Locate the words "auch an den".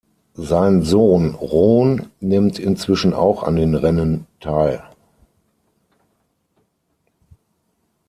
3.13-3.75